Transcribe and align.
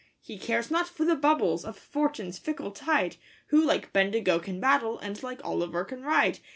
He 0.19 0.39
cares 0.39 0.71
not 0.71 0.87
for 0.89 1.05
the 1.05 1.15
bubbles 1.15 1.63
of 1.63 1.77
Fortune's 1.77 2.39
fickle 2.39 2.71
tide, 2.71 3.17
Who 3.49 3.63
like 3.63 3.93
Bendigo 3.93 4.39
can 4.39 4.59
battle, 4.59 4.97
and 4.97 5.21
like 5.21 5.43
Olliver 5.43 5.85
can 5.87 6.01
ride. 6.01 6.39